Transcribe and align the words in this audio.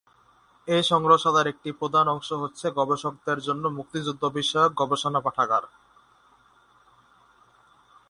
এ 0.67 0.77
সংগ্রহশালার 0.91 1.47
একটি 1.47 1.69
প্রধান 1.71 2.05
অংশ 2.07 2.29
হচ্ছে 2.33 2.65
গবেষকদের 2.79 3.37
জন্য 3.47 3.63
মুক্তিযুদ্ধ 3.77 4.23
বিষয়ক 4.37 4.71
গবেষণা 4.81 5.19
পাঠাগার। 5.21 5.63